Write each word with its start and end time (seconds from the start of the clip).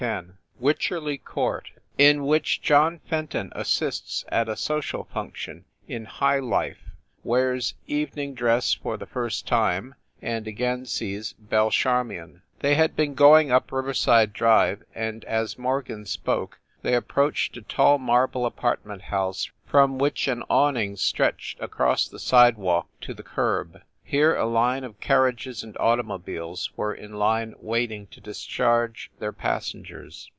X 0.03 0.25
WYCHERLEY 0.59 1.19
COURT 1.23 1.69
IN 1.95 2.23
WHICH 2.25 2.59
JOHN 2.63 3.01
FENTON 3.07 3.51
ASSISTS 3.55 4.25
AT 4.29 4.49
A 4.49 4.55
SOCIAL 4.55 5.07
FUNC 5.13 5.35
TION 5.35 5.65
IN 5.87 6.05
HIGH 6.05 6.39
LIFE, 6.39 6.81
WEARS 7.23 7.75
EVENING 7.85 8.33
DRESS 8.33 8.73
FOR 8.73 8.97
THE 8.97 9.05
FIRST 9.05 9.45
TIME, 9.45 9.93
AND 10.19 10.47
AGAIN 10.47 10.87
SEES 10.87 11.33
BELLE 11.33 11.69
CHARMION 11.69 12.41
THEY 12.61 12.73
had 12.73 12.95
been 12.95 13.13
going 13.13 13.51
up 13.51 13.71
Riverside 13.71 14.33
Drive, 14.33 14.81
and, 14.95 15.23
as 15.25 15.59
Morgan 15.59 16.07
spoke, 16.07 16.57
they 16.81 16.95
approached 16.95 17.55
a 17.57 17.61
tall 17.61 17.99
mar 17.99 18.25
ble 18.27 18.47
apartment 18.47 19.03
house 19.03 19.51
from 19.67 19.99
which 19.99 20.27
an 20.27 20.41
awning 20.49 20.95
stretched, 20.95 21.59
across 21.59 22.07
the 22.07 22.17
sidewalk, 22.17 22.87
to 23.01 23.13
the 23.13 23.21
curb. 23.21 23.79
Here 24.03 24.35
a 24.35 24.45
line 24.45 24.83
of 24.83 24.99
carriages 24.99 25.63
and 25.63 25.77
automobiles 25.77 26.69
were 26.75 26.93
in 26.93 27.13
line 27.13 27.55
wait 27.61 27.91
ing 27.93 28.07
to 28.07 28.19
discharge 28.19 29.09
their 29.19 29.31
passengers. 29.31 30.29